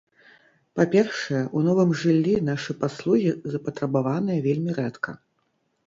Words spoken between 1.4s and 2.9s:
у новым жыллі нашы